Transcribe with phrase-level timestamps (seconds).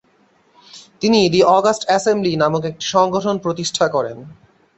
[1.01, 4.17] তিনি ‘‘the August assembly’’ নামক একটি সংগঠন প্রতিষ্ঠা করেন।